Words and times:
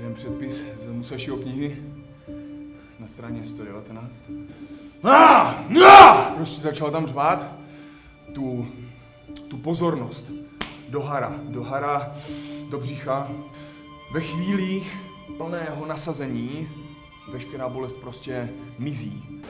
jeden 0.00 0.14
předpis 0.14 0.66
z 0.74 0.86
Musašiho 0.86 1.36
knihy 1.36 1.82
na 2.98 3.06
straně 3.06 3.46
119. 3.46 4.30
Ah! 5.02 5.54
Ah! 5.86 6.34
Prostě 6.34 6.60
začal 6.60 6.90
tam 6.90 7.06
řvát 7.06 7.46
tu, 8.34 8.68
tu 9.48 9.56
pozornost 9.56 10.32
do 10.88 11.00
hara, 11.00 11.40
do 11.42 11.62
hara, 11.62 12.16
do 12.70 12.78
břicha. 12.78 13.30
Ve 14.12 14.20
chvílích 14.20 14.96
plného 15.36 15.86
nasazení 15.86 16.68
veškerá 17.32 17.68
bolest 17.68 17.96
prostě 17.96 18.48
mizí. 18.78 19.42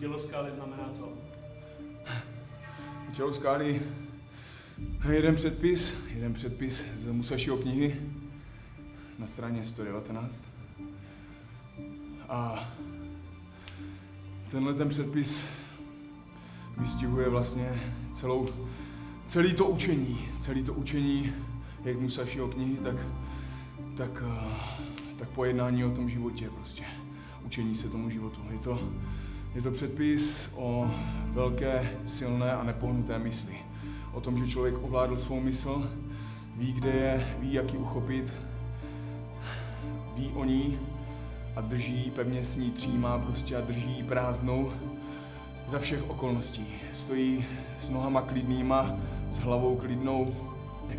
Tělo 0.00 0.18
skály 0.18 0.50
znamená 0.54 0.88
co? 0.92 1.08
Tělo 3.12 3.32
skály, 3.32 3.82
jeden 5.12 5.34
předpis, 5.34 5.94
jeden 6.14 6.32
předpis 6.32 6.84
z 6.94 7.06
Musašiho 7.06 7.56
knihy 7.56 7.96
na 9.18 9.26
straně 9.26 9.66
119. 9.66 10.48
A 12.28 12.68
tenhle 14.50 14.74
ten 14.74 14.88
předpis 14.88 15.44
vystihuje 16.78 17.28
vlastně 17.28 17.82
celou, 18.12 18.46
celý 19.26 19.54
to 19.54 19.66
učení, 19.66 20.18
celý 20.38 20.64
to 20.64 20.74
učení, 20.74 21.32
jak 21.84 22.00
Musašiho 22.00 22.48
knihy, 22.48 22.76
tak, 22.76 22.96
tak, 23.96 24.22
eh, 24.26 24.54
tak 25.16 25.28
pojednání 25.28 25.84
o 25.84 25.90
tom 25.90 26.08
životě 26.08 26.50
prostě. 26.50 26.84
Učení 27.46 27.74
se 27.74 27.88
tomu 27.88 28.10
životu. 28.10 28.40
Je 28.50 28.58
to, 28.58 28.92
je 29.54 29.62
to 29.62 29.70
předpis 29.70 30.52
o 30.54 30.90
velké, 31.32 31.98
silné 32.06 32.52
a 32.52 32.64
nepohnuté 32.64 33.18
mysli. 33.18 33.69
O 34.12 34.20
tom, 34.20 34.36
že 34.36 34.46
člověk 34.46 34.74
ovládl 34.82 35.18
svou 35.18 35.40
mysl, 35.40 35.90
ví, 36.56 36.72
kde 36.72 36.90
je, 36.90 37.36
ví, 37.38 37.52
jak 37.52 37.72
ji 37.72 37.78
uchopit, 37.78 38.32
ví 40.16 40.32
o 40.34 40.44
ní 40.44 40.78
a 41.56 41.60
drží 41.60 42.04
ji 42.04 42.10
pevně 42.10 42.46
s 42.46 42.56
ní 42.56 42.70
třímá 42.70 43.18
prostě 43.18 43.56
a 43.56 43.60
drží 43.60 43.96
ji 43.96 44.02
prázdnou 44.02 44.72
za 45.66 45.78
všech 45.78 46.10
okolností. 46.10 46.66
Stojí 46.92 47.44
s 47.80 47.88
nohama 47.88 48.22
klidnýma, 48.22 48.96
s 49.30 49.38
hlavou 49.38 49.76
klidnou, 49.76 50.34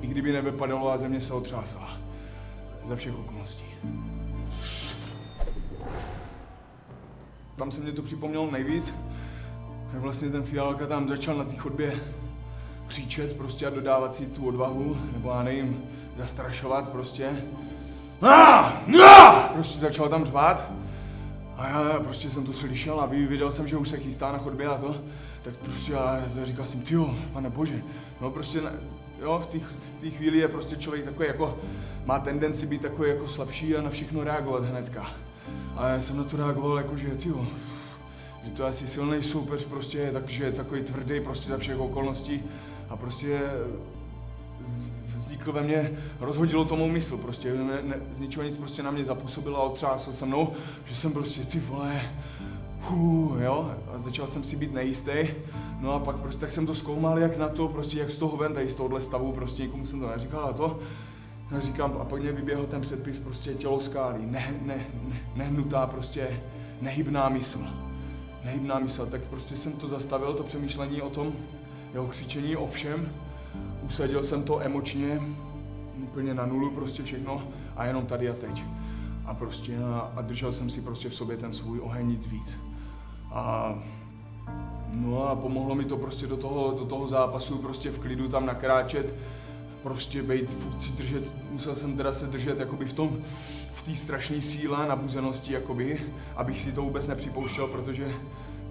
i 0.01 0.07
kdyby 0.07 0.31
nebe 0.31 0.51
padalo 0.51 0.91
a 0.91 0.97
země 0.97 1.21
se 1.21 1.33
otřásala. 1.33 1.97
Za 2.83 2.95
všech 2.95 3.19
okolností. 3.19 3.65
Tam 7.55 7.71
se 7.71 7.81
mě 7.81 7.91
to 7.91 8.01
připomnělo 8.01 8.51
nejvíc, 8.51 8.93
jak 9.93 10.01
vlastně 10.01 10.29
ten 10.29 10.43
fialka 10.43 10.87
tam 10.87 11.09
začal 11.09 11.37
na 11.37 11.43
té 11.43 11.55
chodbě 11.55 11.93
křičet 12.91 13.37
prostě 13.37 13.67
a 13.67 13.69
dodávat 13.69 14.13
si 14.13 14.25
tu 14.25 14.47
odvahu, 14.47 14.97
nebo 15.13 15.29
já 15.31 15.43
nevím, 15.43 15.83
zastrašovat 16.17 16.89
prostě. 16.89 17.29
Ah! 18.21 18.71
Prostě 19.53 19.79
začal 19.79 20.09
tam 20.09 20.25
řvát. 20.25 20.65
A 21.57 21.69
já 21.69 21.99
prostě 21.99 22.29
jsem 22.29 22.45
to 22.45 22.53
slyšel 22.53 23.01
a 23.01 23.05
viděl 23.05 23.51
jsem, 23.51 23.67
že 23.67 23.77
už 23.77 23.89
se 23.89 23.97
chystá 23.97 24.31
na 24.31 24.37
chodbě 24.37 24.67
a 24.67 24.77
to. 24.77 24.95
Tak 25.41 25.57
prostě 25.57 25.93
já 25.93 26.21
říkal 26.43 26.65
jsem, 26.65 26.81
tyjo, 26.81 27.15
pane 27.33 27.49
bože. 27.49 27.81
No 28.21 28.31
prostě, 28.31 28.61
jo, 29.21 29.43
v 29.43 29.47
té 29.47 29.59
v 30.09 30.11
chvíli 30.11 30.37
je 30.37 30.47
prostě 30.47 30.75
člověk 30.75 31.05
takový 31.05 31.27
jako, 31.27 31.57
má 32.05 32.19
tendenci 32.19 32.65
být 32.65 32.81
takový 32.81 33.09
jako 33.09 33.27
slabší 33.27 33.75
a 33.75 33.81
na 33.81 33.89
všechno 33.89 34.23
reagovat 34.23 34.63
hnedka. 34.63 35.11
A 35.77 35.89
já 35.89 36.01
jsem 36.01 36.17
na 36.17 36.23
to 36.23 36.37
reagoval 36.37 36.77
jako, 36.77 36.97
že 36.97 37.07
tyjo, 37.07 37.47
že 38.43 38.51
to 38.51 38.63
je 38.63 38.69
asi 38.69 38.87
silný 38.87 39.23
soupeř 39.23 39.65
prostě, 39.65 40.09
takže 40.13 40.43
je 40.43 40.51
takový 40.51 40.81
tvrdý 40.81 41.19
prostě 41.19 41.51
za 41.51 41.57
všech 41.57 41.79
okolností 41.79 42.43
a 42.91 42.97
prostě 42.97 43.41
z- 44.61 44.89
vznikl 45.15 45.51
ve 45.51 45.61
mně, 45.61 45.91
rozhodilo 46.19 46.65
to 46.65 46.75
mou 46.75 46.89
mysl, 46.89 47.17
prostě 47.17 47.53
ne, 47.53 47.81
ne, 47.83 47.95
z 48.13 48.19
ničeho 48.19 48.45
nic 48.45 48.57
prostě 48.57 48.83
na 48.83 48.91
mě 48.91 49.05
zapůsobilo 49.05 49.57
a 49.57 49.63
otřásl 49.63 50.13
se 50.13 50.25
mnou, 50.25 50.53
že 50.85 50.95
jsem 50.95 51.13
prostě 51.13 51.43
ty 51.45 51.59
vole, 51.59 52.01
hů, 52.81 53.35
jo, 53.39 53.71
a 53.93 53.99
začal 53.99 54.27
jsem 54.27 54.43
si 54.43 54.55
být 54.55 54.73
nejistý, 54.73 55.11
no 55.79 55.93
a 55.93 55.99
pak 55.99 56.15
prostě 56.15 56.41
tak 56.41 56.51
jsem 56.51 56.65
to 56.65 56.75
zkoumal, 56.75 57.19
jak 57.19 57.37
na 57.37 57.49
to, 57.49 57.67
prostě 57.67 57.99
jak 57.99 58.11
z 58.11 58.17
toho 58.17 58.37
ven, 58.37 58.53
tady 58.53 58.69
z 58.69 58.75
tohohle 58.75 59.01
stavu, 59.01 59.31
prostě 59.31 59.63
nikomu 59.63 59.85
jsem 59.85 59.99
to 59.99 60.09
neříkal 60.09 60.45
a 60.45 60.53
to, 60.53 60.79
a 61.57 61.59
říkám, 61.59 61.97
a 62.01 62.05
pak 62.05 62.21
mě 62.21 62.31
vyběhl 62.31 62.65
ten 62.65 62.81
předpis 62.81 63.19
prostě 63.19 63.53
tělo 63.53 63.81
skály, 63.81 64.25
ne, 64.25 64.53
ne, 64.61 64.85
ne, 65.03 65.21
nehnutá 65.35 65.87
prostě, 65.87 66.41
nehybná 66.81 67.29
mysl, 67.29 67.59
nehybná 68.43 68.79
mysl, 68.79 69.05
tak 69.05 69.21
prostě 69.21 69.57
jsem 69.57 69.71
to 69.73 69.87
zastavil, 69.87 70.33
to 70.33 70.43
přemýšlení 70.43 71.01
o 71.01 71.09
tom, 71.09 71.33
jeho 71.93 72.07
křičení 72.07 72.55
o 72.55 72.67
všem, 72.67 73.11
usadil 73.83 74.23
jsem 74.23 74.43
to 74.43 74.61
emočně 74.61 75.21
úplně 75.97 76.33
na 76.33 76.45
nulu 76.45 76.71
prostě 76.71 77.03
všechno 77.03 77.43
a 77.75 77.85
jenom 77.85 78.05
tady 78.05 78.29
a 78.29 78.33
teď. 78.33 78.63
A 79.25 79.33
prostě 79.33 79.77
a, 79.77 80.11
a 80.15 80.21
držel 80.21 80.53
jsem 80.53 80.69
si 80.69 80.81
prostě 80.81 81.09
v 81.09 81.15
sobě 81.15 81.37
ten 81.37 81.53
svůj 81.53 81.79
oheň 81.79 82.07
nic 82.07 82.25
víc. 82.25 82.59
A 83.31 83.75
no 84.93 85.27
a 85.27 85.35
pomohlo 85.35 85.75
mi 85.75 85.85
to 85.85 85.97
prostě 85.97 86.27
do 86.27 86.37
toho, 86.37 86.71
do 86.79 86.85
toho 86.85 87.07
zápasu 87.07 87.57
prostě 87.57 87.91
v 87.91 87.99
klidu 87.99 88.27
tam 88.27 88.45
nakráčet, 88.45 89.13
prostě 89.83 90.23
být, 90.23 90.57
si 90.81 90.91
držet, 90.91 91.23
musel 91.51 91.75
jsem 91.75 91.97
teda 91.97 92.13
se 92.13 92.27
držet 92.27 92.59
jakoby 92.59 92.85
v 92.85 92.93
tom, 92.93 93.17
v 93.71 93.83
té 93.83 93.95
strašné 93.95 94.41
síle 94.41 94.87
nabuzenosti 94.87 95.53
jakoby, 95.53 96.01
abych 96.35 96.59
si 96.59 96.71
to 96.71 96.81
vůbec 96.81 97.07
nepřipouštěl, 97.07 97.67
protože 97.67 98.13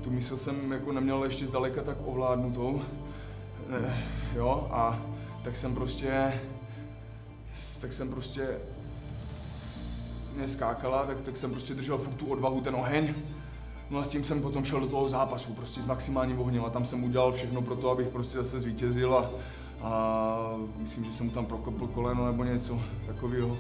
tu 0.03 0.11
mysl 0.11 0.37
jsem 0.37 0.73
jako 0.73 0.93
neměl 0.93 1.25
ještě 1.25 1.47
zdaleka 1.47 1.83
tak 1.83 1.97
ovládnutou. 2.05 2.83
Eh, 3.73 3.95
jo, 4.35 4.69
a 4.71 4.99
tak 5.43 5.57
jsem 5.57 5.75
prostě, 5.75 6.41
tak 7.81 7.93
jsem 7.93 8.09
prostě 8.09 8.59
mě 10.37 10.49
skákala, 10.49 11.07
tak, 11.07 11.21
tak 11.21 11.37
jsem 11.37 11.51
prostě 11.51 11.75
držel 11.75 11.99
furt 11.99 12.15
tu 12.15 12.27
odvahu, 12.27 12.61
ten 12.61 12.75
oheň. 12.75 13.15
No 13.91 13.99
a 13.99 14.05
s 14.05 14.09
tím 14.09 14.25
jsem 14.25 14.43
potom 14.43 14.65
šel 14.65 14.81
do 14.81 14.87
toho 14.87 15.09
zápasu, 15.09 15.55
prostě 15.55 15.81
s 15.81 15.85
maximálním 15.85 16.41
ohněm 16.41 16.65
a 16.65 16.71
tam 16.71 16.85
jsem 16.85 17.05
udělal 17.05 17.33
všechno 17.33 17.63
pro 17.63 17.77
to, 17.77 17.91
abych 17.91 18.09
prostě 18.09 18.39
zase 18.39 18.61
zvítězil 18.61 19.15
a, 19.15 19.31
a 19.83 20.37
myslím, 20.77 21.05
že 21.05 21.13
jsem 21.13 21.27
mu 21.27 21.33
tam 21.33 21.47
prokopl 21.47 21.87
koleno 21.87 22.27
nebo 22.27 22.45
něco 22.45 22.81
takového. 23.07 23.59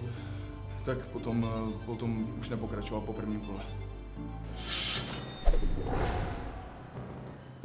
Tak 0.84 1.06
potom, 1.06 1.49
eh, 1.49 1.72
potom 1.87 2.26
už 2.38 2.49
nepokračoval 2.49 3.00
po 3.00 3.12
prvním 3.12 3.41
kole. 3.41 3.60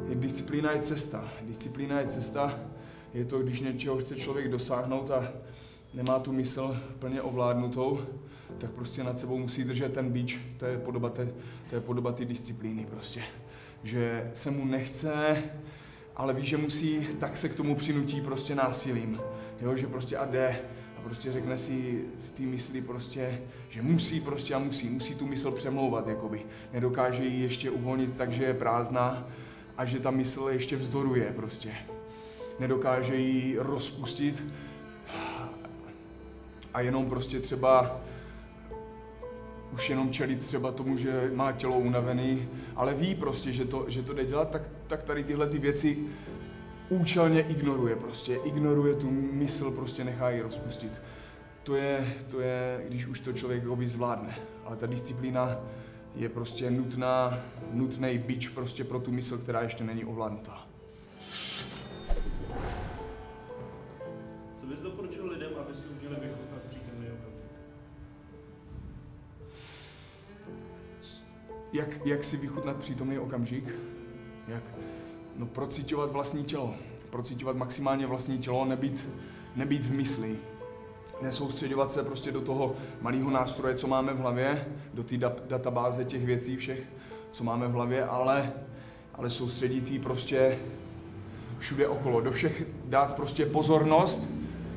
Disciplína 0.00 0.72
je 0.72 0.82
cesta. 0.82 1.28
Disciplína 1.42 2.00
je 2.00 2.06
cesta. 2.06 2.60
Je 3.14 3.24
to, 3.24 3.38
když 3.38 3.60
něčeho 3.60 3.98
chce 3.98 4.16
člověk 4.16 4.50
dosáhnout 4.50 5.10
a 5.10 5.32
nemá 5.94 6.18
tu 6.18 6.32
mysl 6.32 6.76
plně 6.98 7.22
ovládnutou, 7.22 8.00
tak 8.58 8.70
prostě 8.70 9.04
nad 9.04 9.18
sebou 9.18 9.38
musí 9.38 9.64
držet 9.64 9.92
ten 9.92 10.10
bič. 10.10 10.40
To 10.56 10.66
je 10.66 10.78
podoba 10.78 11.08
té, 11.08 11.28
to 11.70 11.74
je 11.74 11.80
podoba 11.80 12.12
té 12.12 12.24
disciplíny 12.24 12.86
prostě. 12.90 13.22
Že 13.82 14.30
se 14.34 14.50
mu 14.50 14.64
nechce, 14.64 15.42
ale 16.16 16.34
ví, 16.34 16.44
že 16.44 16.56
musí, 16.56 17.06
tak 17.20 17.36
se 17.36 17.48
k 17.48 17.54
tomu 17.54 17.74
přinutí 17.74 18.20
prostě 18.20 18.54
násilím. 18.54 19.20
Jo, 19.60 19.76
že 19.76 19.86
prostě 19.86 20.16
a 20.16 20.24
jde 20.24 20.60
a 20.98 21.00
prostě 21.00 21.32
řekne 21.32 21.58
si 21.58 22.04
v 22.26 22.30
té 22.30 22.42
mysli 22.42 22.80
prostě, 22.80 23.42
že 23.68 23.82
musí 23.82 24.20
prostě 24.20 24.54
a 24.54 24.58
musí, 24.58 24.88
musí 24.88 25.14
tu 25.14 25.26
mysl 25.26 25.50
přemlouvat, 25.50 26.08
jakoby. 26.08 26.46
Nedokáže 26.72 27.24
ji 27.24 27.42
ještě 27.42 27.70
uvolnit 27.70 28.16
tak, 28.16 28.32
že 28.32 28.44
je 28.44 28.54
prázdná 28.54 29.28
a 29.78 29.84
že 29.84 30.00
ta 30.00 30.10
mysl 30.10 30.48
ještě 30.52 30.76
vzdoruje 30.76 31.32
prostě. 31.36 31.70
Nedokáže 32.60 33.16
ji 33.16 33.56
rozpustit 33.58 34.44
a 36.74 36.80
jenom 36.80 37.10
prostě 37.10 37.40
třeba 37.40 38.00
už 39.72 39.90
jenom 39.90 40.10
čelit 40.10 40.46
třeba 40.46 40.72
tomu, 40.72 40.96
že 40.96 41.30
má 41.34 41.52
tělo 41.52 41.78
unavený, 41.78 42.48
ale 42.76 42.94
ví 42.94 43.14
prostě, 43.14 43.52
že 43.52 43.64
to, 43.64 43.84
že 43.88 44.02
to 44.02 44.12
jde 44.12 44.24
dělat, 44.24 44.50
tak, 44.50 44.70
tak 44.86 45.02
tady 45.02 45.24
tyhle 45.24 45.46
ty 45.46 45.58
věci 45.58 45.98
účelně 46.88 47.42
ignoruje 47.42 47.96
prostě. 47.96 48.38
Ignoruje 48.44 48.94
tu 48.94 49.10
mysl, 49.10 49.70
prostě 49.70 50.04
nechá 50.04 50.30
ji 50.30 50.40
rozpustit. 50.40 51.00
To 51.62 51.76
je, 51.76 52.14
to 52.28 52.40
je, 52.40 52.84
když 52.88 53.06
už 53.06 53.20
to 53.20 53.32
člověk 53.32 53.62
zvládne. 53.84 54.38
Ale 54.64 54.76
ta 54.76 54.86
disciplína 54.86 55.58
je 56.16 56.28
prostě 56.28 56.70
nutná, 56.70 57.38
nutný 57.72 58.18
bič 58.18 58.48
prostě 58.48 58.84
pro 58.84 59.00
tu 59.00 59.12
mysl, 59.12 59.38
která 59.38 59.62
ještě 59.62 59.84
není 59.84 60.04
ovládnutá. 60.04 60.66
Co 64.60 64.66
bys 64.66 64.78
doporučil 64.80 65.26
lidem, 65.26 65.50
aby 65.60 65.76
si 65.76 65.86
uměli 65.88 66.14
vychutnat 66.14 66.62
přítomný 66.68 67.06
okamžik? 67.06 67.46
Jak, 71.72 72.06
jak 72.06 72.24
si 72.24 72.36
vychutnat 72.36 72.76
přítomný 72.76 73.18
okamžik? 73.18 73.74
Jak? 74.48 74.62
No 75.36 75.46
procitovat 75.46 76.10
vlastní 76.10 76.44
tělo. 76.44 76.74
Procitovat 77.10 77.56
maximálně 77.56 78.06
vlastní 78.06 78.38
tělo, 78.38 78.64
nebýt, 78.64 79.08
nebýt 79.56 79.84
v 79.84 79.92
mysli. 79.92 80.38
Nesoustředovat 81.22 81.92
se 81.92 82.02
prostě 82.02 82.32
do 82.32 82.40
toho 82.40 82.74
malého 83.00 83.30
nástroje, 83.30 83.74
co 83.74 83.86
máme 83.86 84.14
v 84.14 84.18
hlavě, 84.18 84.66
do 84.94 85.02
té 85.02 85.14
da- 85.14 85.46
databáze 85.48 86.04
těch 86.04 86.26
věcí 86.26 86.56
všech, 86.56 86.82
co 87.30 87.44
máme 87.44 87.68
v 87.68 87.72
hlavě, 87.72 88.04
ale, 88.04 88.52
ale 89.14 89.30
soustředit 89.30 89.90
jí 89.90 89.98
prostě 89.98 90.58
všude 91.58 91.88
okolo. 91.88 92.20
Do 92.20 92.32
všech 92.32 92.66
dát 92.84 93.16
prostě 93.16 93.46
pozornost 93.46 94.28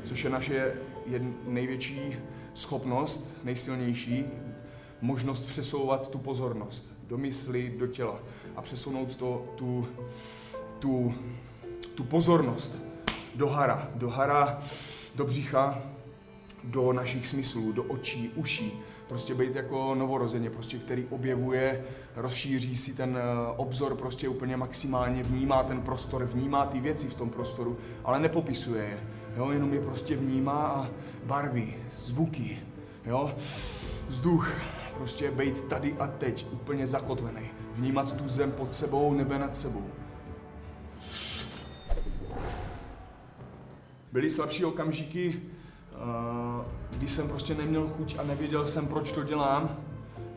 což 0.04 0.24
je 0.24 0.30
naše 0.30 0.74
jed, 1.06 1.22
největší 1.48 2.16
schopnost, 2.54 3.36
nejsilnější, 3.44 4.26
možnost 5.02 5.44
přesouvat 5.48 6.10
tu 6.10 6.18
pozornost 6.18 6.92
do 7.08 7.18
mysli, 7.18 7.76
do 7.80 7.88
těla 7.88 8.20
a 8.56 8.62
přesunout 8.62 9.16
to, 9.16 9.46
tu, 9.56 9.88
tu, 10.80 11.14
tu 11.96 12.04
pozornost 12.04 12.78
do 13.36 13.48
hara, 13.48 13.90
do 13.96 14.10
hara, 14.10 14.62
do 15.16 15.26
břicha, 15.26 15.82
do 16.64 16.94
našich 16.94 17.28
smyslů, 17.28 17.72
do 17.72 17.84
očí, 17.84 18.32
uší, 18.36 18.82
prostě 19.08 19.36
být 19.36 19.56
jako 19.56 19.96
novorozeně, 19.96 20.50
prostě, 20.50 20.78
který 20.78 21.06
objevuje, 21.10 21.84
rozšíří 22.16 22.78
si 22.78 22.94
ten 22.94 23.18
eh, 23.18 23.54
obzor 23.58 23.96
prostě 23.96 24.30
úplně 24.30 24.58
maximálně, 24.58 25.24
vnímá 25.24 25.64
ten 25.64 25.82
prostor, 25.82 26.26
vnímá 26.26 26.66
ty 26.66 26.80
věci 26.80 27.08
v 27.08 27.16
tom 27.16 27.30
prostoru, 27.30 27.78
ale 28.04 28.20
nepopisuje 28.20 28.84
je, 28.84 29.00
jo, 29.38 29.52
jenom 29.52 29.74
je 29.74 29.82
prostě 29.82 30.16
vnímá 30.16 30.68
a 30.68 30.90
barvy, 31.26 31.76
zvuky, 31.96 32.60
jo, 33.06 33.36
vzduch, 34.08 34.54
prostě 34.98 35.32
být 35.32 35.62
tady 35.62 35.94
a 36.00 36.08
teď, 36.08 36.48
úplně 36.52 36.88
zakotvený, 36.88 37.50
vnímat 37.74 38.12
tu 38.12 38.30
zem 38.30 38.52
pod 38.52 38.74
sebou, 38.74 39.14
nebe 39.14 39.40
nad 39.40 39.56
sebou. 39.56 39.86
Byly 44.12 44.30
slabší 44.30 44.66
okamžiky, 44.66 45.42
eh, 46.00 46.66
kdy 46.98 47.08
jsem 47.08 47.28
prostě 47.28 47.56
neměl 47.56 47.88
chuť 47.88 48.16
a 48.20 48.24
nevěděl 48.24 48.68
jsem, 48.68 48.88
proč 48.88 49.12
to 49.12 49.24
dělám, 49.24 49.78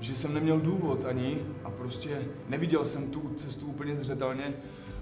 že 0.00 0.16
jsem 0.16 0.34
neměl 0.34 0.60
důvod 0.60 1.04
ani 1.04 1.38
a 1.64 1.70
prostě 1.70 2.28
neviděl 2.48 2.84
jsem 2.84 3.10
tu 3.10 3.32
cestu 3.36 3.66
úplně 3.66 3.96
zřetelně, 3.96 4.54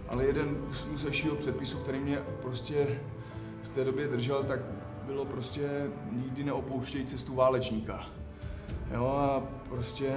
ale 0.08 0.24
jeden 0.24 0.56
z 0.72 0.84
musejšího 0.84 1.36
předpisu, 1.36 1.78
který 1.78 1.98
mě 1.98 2.18
prostě 2.42 3.00
v 3.62 3.68
té 3.68 3.84
době 3.84 4.08
držel, 4.08 4.44
tak 4.44 4.60
bylo 5.06 5.24
prostě 5.24 5.90
nikdy 6.12 6.44
neopouštěj 6.44 7.04
cestu 7.04 7.34
válečníka. 7.34 8.06
Jo 8.94 9.06
a 9.06 9.42
prostě 9.68 10.14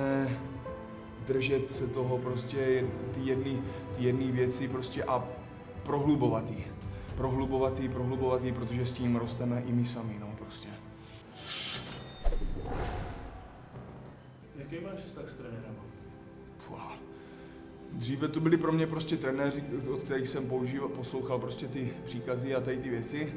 držet 1.27 1.69
se 1.69 1.87
toho 1.87 2.17
prostě 2.17 2.83
ty 3.13 3.19
jedné 3.23 3.61
ty 3.97 4.03
jedný 4.03 4.31
věci 4.31 4.67
prostě 4.67 5.03
a 5.03 5.23
prohlubovat 5.83 6.49
ji. 6.51 6.67
Prohlubovat 7.17 7.79
ji, 7.79 7.89
prohlubovat 7.89 8.43
ji, 8.43 8.51
protože 8.51 8.85
s 8.85 8.93
tím 8.93 9.15
rosteme 9.15 9.63
i 9.65 9.71
my 9.71 9.85
sami, 9.85 10.17
no 10.19 10.32
Jaký 14.73 14.85
máš 14.85 14.99
vztah 14.99 15.29
s 15.29 15.35
trenérem? 15.35 15.75
Dříve 17.91 18.27
to 18.27 18.39
byli 18.39 18.57
pro 18.57 18.71
mě 18.71 18.87
prostě 18.87 19.17
trenéři, 19.17 19.63
od 19.93 20.03
kterých 20.03 20.29
jsem 20.29 20.47
používal, 20.47 20.89
poslouchal 20.89 21.39
prostě 21.39 21.67
ty 21.67 21.93
příkazy 22.05 22.55
a 22.55 22.61
tady 22.61 22.77
ty 22.77 22.89
věci. 22.89 23.33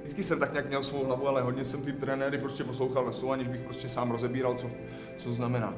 Vždycky 0.00 0.22
jsem 0.22 0.40
tak 0.40 0.52
nějak 0.52 0.68
měl 0.68 0.82
svou 0.82 1.04
hlavu, 1.04 1.28
ale 1.28 1.42
hodně 1.42 1.64
jsem 1.64 1.82
ty 1.82 1.92
trenéry 1.92 2.38
prostě 2.38 2.64
poslouchal 2.64 3.04
na 3.06 3.32
aniž 3.32 3.48
bych 3.48 3.60
prostě 3.60 3.88
sám 3.88 4.10
rozebíral, 4.10 4.54
co, 4.54 4.68
co 5.16 5.32
znamená. 5.32 5.74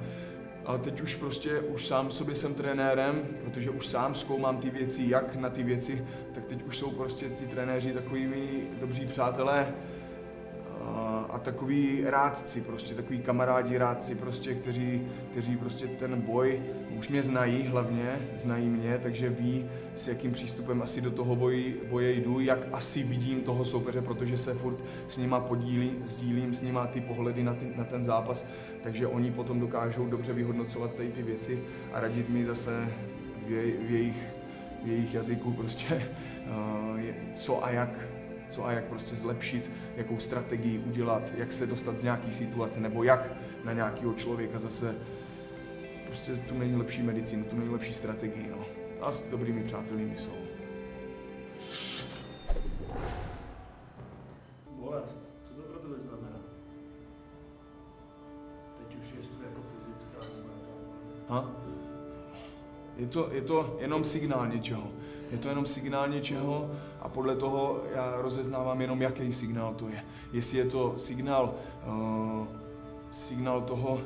Ale 0.65 0.79
teď 0.79 1.01
už 1.01 1.15
prostě, 1.15 1.61
už 1.61 1.87
sám 1.87 2.11
sobě 2.11 2.35
jsem 2.35 2.55
trenérem, 2.55 3.29
protože 3.45 3.71
už 3.71 3.87
sám 3.87 4.15
zkoumám 4.15 4.59
ty 4.59 4.71
věci, 4.71 5.05
jak 5.09 5.37
na 5.37 5.51
ty 5.51 5.63
věci, 5.63 6.05
tak 6.35 6.47
teď 6.47 6.63
už 6.63 6.79
jsou 6.79 6.91
prostě 6.91 7.29
ti 7.29 7.47
trenéři 7.47 7.93
takovými 7.93 8.67
dobří 8.81 9.07
přátelé, 9.07 9.75
takový 11.45 12.03
rádci, 12.05 12.61
prostě 12.61 12.95
takový 12.95 13.19
kamarádi 13.19 13.79
rádci, 13.79 14.15
prostě, 14.15 14.55
kteří, 14.55 15.03
kteří 15.31 15.57
prostě 15.57 15.87
ten 15.87 16.21
boj 16.21 16.63
už 16.99 17.09
mě 17.09 17.23
znají 17.23 17.63
hlavně, 17.63 18.29
znají 18.37 18.69
mě, 18.69 18.99
takže 18.99 19.31
ví, 19.31 19.67
s 19.95 20.09
jakým 20.09 20.33
přístupem 20.33 20.83
asi 20.83 21.01
do 21.01 21.11
toho 21.11 21.37
boji, 21.37 21.87
boje 21.91 22.13
jdu, 22.13 22.41
jak 22.41 22.67
asi 22.73 23.03
vidím 23.03 23.41
toho 23.41 23.65
soupeře, 23.65 24.01
protože 24.01 24.39
se 24.39 24.55
furt 24.55 24.85
s 25.09 25.17
nima 25.17 25.41
podílí, 25.41 25.93
sdílím 26.05 26.55
s 26.55 26.63
nima 26.63 26.87
ty 26.87 27.01
pohledy 27.01 27.43
na, 27.43 27.55
ty, 27.55 27.73
na 27.77 27.85
ten 27.85 28.03
zápas, 28.03 28.47
takže 28.83 29.07
oni 29.07 29.31
potom 29.31 29.61
dokážou 29.61 30.07
dobře 30.07 30.33
vyhodnocovat 30.33 30.95
tady 30.95 31.09
ty 31.09 31.23
věci 31.23 31.63
a 31.93 32.01
radit 32.01 32.29
mi 32.29 32.45
zase 32.45 32.93
v, 33.47 33.51
jej, 33.51 33.73
v, 33.87 33.91
jejich, 33.91 34.27
v 34.85 34.89
jejich 34.89 35.15
jazyku 35.15 35.53
prostě, 35.53 35.95
uh, 36.47 37.01
co 37.35 37.65
a 37.65 37.71
jak 37.71 38.09
co 38.49 38.67
a 38.67 38.73
jak 38.73 38.85
prostě 38.85 39.17
zlepšit, 39.17 39.71
jakou 39.97 40.19
strategii 40.19 40.79
udělat, 40.79 41.33
jak 41.37 41.53
se 41.53 41.67
dostat 41.67 41.99
z 41.99 42.03
nějaký 42.03 42.33
situace, 42.33 42.81
nebo 42.81 43.05
jak 43.05 43.33
na 43.65 43.73
nějakého 43.73 44.15
člověka 44.15 44.59
zase 44.59 44.97
prostě 46.07 46.37
tu 46.37 46.59
nejlepší 46.59 47.03
medicínu, 47.03 47.45
tu 47.45 47.57
nejlepší 47.57 47.95
strategii, 47.95 48.51
no. 48.51 48.65
A 49.01 49.13
s 49.13 49.23
dobrými 49.23 49.63
přáteli 49.63 50.13
jsou. 50.17 50.37
Bolest, 54.71 55.21
co 55.45 55.55
to 55.55 55.63
pro 55.63 55.79
tebe 55.79 56.01
znamená? 56.01 56.41
Teď 58.79 58.99
už 58.99 59.05
jestli 59.19 59.37
jako 59.45 59.61
fyzická 59.63 60.19
nebo 60.37 60.49
Ha? 61.29 61.51
Je 62.97 63.07
to, 63.07 63.29
je 63.33 63.43
to 63.43 63.77
jenom 63.81 64.05
signál 64.05 64.49
něčeho. 64.49 64.93
Je 65.35 65.41
to 65.41 65.49
jenom 65.49 65.67
signál 65.67 66.09
něčeho 66.09 66.71
a 67.01 67.09
podle 67.09 67.37
toho 67.37 67.81
já 67.95 68.15
rozeznávám 68.17 68.81
jenom, 68.81 69.03
jaký 69.03 69.33
signál 69.33 69.75
to 69.75 69.89
je. 69.89 70.05
Jestli 70.33 70.59
je 70.59 70.65
to 70.65 70.95
signál, 70.97 71.55
uh, 71.87 72.47
signál 73.11 73.61
toho, 73.61 74.01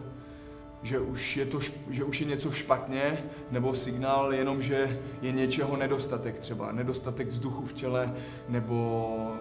že 0.82 1.00
už, 1.00 1.36
je 1.36 1.46
to, 1.46 1.60
že 1.90 2.04
už 2.04 2.20
je 2.20 2.26
něco 2.26 2.50
špatně, 2.50 3.24
nebo 3.50 3.74
signál 3.74 4.32
jenom, 4.32 4.62
že 4.62 5.00
je 5.22 5.32
něčeho 5.32 5.76
nedostatek 5.76 6.38
třeba, 6.38 6.72
nedostatek 6.72 7.28
vzduchu 7.28 7.66
v 7.66 7.72
těle, 7.72 8.14
nebo 8.48 9.32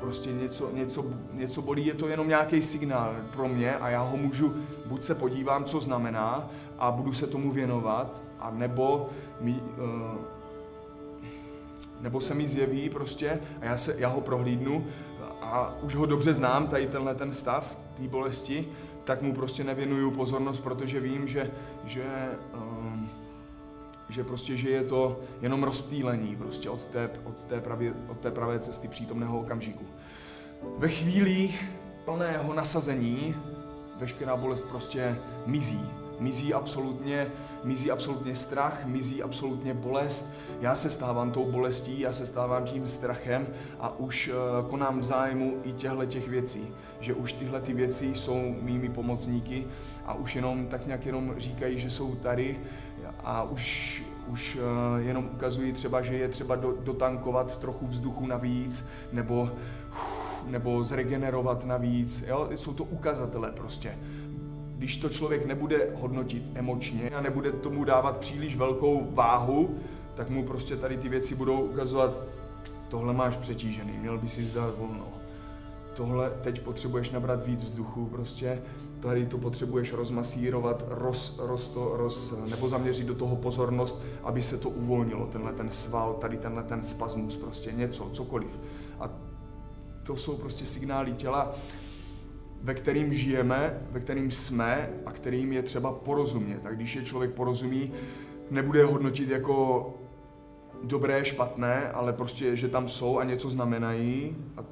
prostě 0.00 0.32
něco, 0.32 0.70
něco, 0.72 1.04
něco 1.32 1.62
bolí, 1.62 1.86
je 1.86 1.94
to 1.94 2.08
jenom 2.08 2.28
nějaký 2.28 2.62
signál 2.62 3.16
pro 3.32 3.48
mě 3.48 3.76
a 3.76 3.88
já 3.88 4.02
ho 4.02 4.16
můžu, 4.16 4.54
buď 4.86 5.02
se 5.02 5.14
podívám, 5.14 5.64
co 5.64 5.80
znamená 5.80 6.50
a 6.78 6.90
budu 6.90 7.12
se 7.12 7.26
tomu 7.26 7.50
věnovat, 7.50 8.22
a 8.38 8.50
nebo 8.50 9.08
mi, 9.40 9.52
uh, 9.52 10.33
nebo 12.04 12.20
se 12.20 12.34
mi 12.34 12.48
zjeví 12.48 12.90
prostě 12.90 13.40
a 13.60 13.64
já, 13.64 13.76
se, 13.76 13.94
já 13.98 14.08
ho 14.08 14.20
prohlídnu 14.20 14.86
a 15.40 15.74
už 15.82 15.94
ho 15.94 16.06
dobře 16.06 16.34
znám, 16.34 16.66
tady 16.66 16.86
tenhle 16.86 17.14
ten 17.14 17.32
stav 17.32 17.78
té 17.96 18.08
bolesti, 18.08 18.68
tak 19.04 19.22
mu 19.22 19.34
prostě 19.34 19.64
nevěnuju 19.64 20.10
pozornost, 20.10 20.60
protože 20.60 21.00
vím, 21.00 21.28
že, 21.28 21.50
že, 21.84 22.04
um, 22.54 23.10
že 24.08 24.24
prostě, 24.24 24.56
že 24.56 24.70
je 24.70 24.84
to 24.84 25.20
jenom 25.42 25.62
rozptýlení 25.62 26.36
prostě 26.36 26.70
od 26.70 26.84
té, 26.84 27.10
od 27.24 27.42
té, 27.42 27.60
pravě, 27.60 27.94
od 28.08 28.18
té 28.18 28.30
pravé 28.30 28.58
cesty 28.58 28.88
přítomného 28.88 29.40
okamžiku. 29.40 29.84
Ve 30.78 30.88
chvílích 30.88 31.64
plného 32.04 32.54
nasazení 32.54 33.34
veškerá 34.00 34.36
bolest 34.36 34.64
prostě 34.64 35.18
mizí 35.46 36.03
Mizí 36.20 36.54
absolutně, 36.54 37.26
mizí 37.64 37.90
absolutně 37.90 38.36
strach, 38.36 38.86
mizí 38.86 39.22
absolutně 39.22 39.74
bolest. 39.74 40.32
Já 40.60 40.74
se 40.74 40.90
stávám 40.90 41.30
tou 41.30 41.50
bolestí, 41.50 42.00
já 42.00 42.12
se 42.12 42.26
stávám 42.26 42.64
tím 42.64 42.86
strachem 42.86 43.46
a 43.80 43.98
už 43.98 44.28
uh, 44.28 44.68
konám 44.70 45.00
v 45.00 45.04
zájmu 45.04 45.60
i 45.62 45.72
těchto 45.72 46.04
těch 46.04 46.28
věcí. 46.28 46.68
Že 47.00 47.14
už 47.14 47.32
tyhle 47.32 47.60
ty 47.60 47.72
věci 47.72 48.14
jsou 48.14 48.54
mými 48.60 48.88
pomocníky 48.88 49.66
a 50.06 50.14
už 50.14 50.36
jenom 50.36 50.66
tak 50.66 50.86
nějak 50.86 51.06
jenom 51.06 51.34
říkají, 51.36 51.78
že 51.78 51.90
jsou 51.90 52.14
tady 52.14 52.60
a 53.24 53.42
už, 53.42 54.02
už 54.28 54.56
uh, 54.56 55.06
jenom 55.06 55.30
ukazují 55.34 55.72
třeba, 55.72 56.02
že 56.02 56.16
je 56.16 56.28
třeba 56.28 56.56
do, 56.56 56.74
dotankovat 56.80 57.56
trochu 57.56 57.86
vzduchu 57.86 58.26
navíc 58.26 58.86
nebo, 59.12 59.50
nebo 60.46 60.84
zregenerovat 60.84 61.64
navíc. 61.64 62.24
Jo? 62.26 62.48
Jsou 62.54 62.74
to 62.74 62.84
ukazatele 62.84 63.52
prostě 63.52 63.98
když 64.84 64.96
to 64.96 65.08
člověk 65.08 65.46
nebude 65.46 65.88
hodnotit 65.94 66.50
emočně 66.54 67.10
a 67.10 67.20
nebude 67.20 67.52
tomu 67.52 67.84
dávat 67.84 68.18
příliš 68.18 68.56
velkou 68.56 69.08
váhu, 69.10 69.78
tak 70.14 70.30
mu 70.30 70.44
prostě 70.44 70.76
tady 70.76 70.96
ty 70.96 71.08
věci 71.08 71.34
budou 71.34 71.60
ukazovat, 71.60 72.16
tohle 72.88 73.12
máš 73.12 73.36
přetížený, 73.36 73.98
měl 73.98 74.18
by 74.18 74.28
si 74.28 74.44
zdát 74.44 74.78
volno. 74.78 75.08
Tohle 75.94 76.32
teď 76.42 76.60
potřebuješ 76.60 77.10
nabrat 77.10 77.46
víc 77.46 77.64
vzduchu 77.64 78.06
prostě, 78.06 78.62
tady 79.00 79.26
to 79.26 79.38
potřebuješ 79.38 79.92
rozmasírovat, 79.92 80.84
roz, 80.88 81.40
roz 81.42 81.68
to, 81.68 81.90
roz, 81.96 82.34
nebo 82.50 82.68
zaměřit 82.68 83.06
do 83.06 83.14
toho 83.14 83.36
pozornost, 83.36 84.02
aby 84.22 84.42
se 84.42 84.58
to 84.58 84.68
uvolnilo, 84.68 85.26
tenhle 85.26 85.52
ten 85.52 85.70
sval, 85.70 86.14
tady 86.14 86.36
tenhle 86.36 86.62
ten 86.62 86.82
spasmus, 86.82 87.36
prostě 87.36 87.72
něco, 87.72 88.10
cokoliv. 88.12 88.60
A 89.00 89.10
to 90.02 90.16
jsou 90.16 90.36
prostě 90.36 90.66
signály 90.66 91.12
těla, 91.12 91.54
ve 92.64 92.74
kterým 92.74 93.12
žijeme, 93.12 93.80
ve 93.90 94.00
kterým 94.00 94.30
jsme 94.30 94.90
a 95.06 95.12
kterým 95.12 95.52
je 95.52 95.62
třeba 95.62 95.92
porozumět. 95.92 96.66
A 96.66 96.70
když 96.70 96.96
je 96.96 97.02
člověk 97.02 97.30
porozumí, 97.30 97.92
nebude 98.50 98.84
hodnotit 98.84 99.28
jako 99.28 99.94
dobré, 100.82 101.24
špatné, 101.24 101.90
ale 101.90 102.12
prostě, 102.12 102.56
že 102.56 102.68
tam 102.68 102.88
jsou 102.88 103.18
a 103.18 103.24
něco 103.24 103.50
znamenají, 103.50 104.36
a 104.56 104.64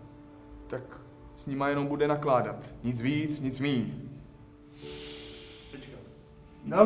tak 0.67 1.01
s 1.37 1.47
nima 1.47 1.69
jenom 1.69 1.87
bude 1.87 2.09
nakládat. 2.09 2.71
Nic 2.85 3.01
víc, 3.01 3.41
nic 3.41 3.61
míň. 3.61 3.95
Na 6.65 6.85